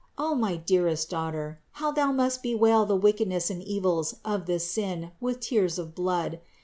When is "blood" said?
5.93-6.39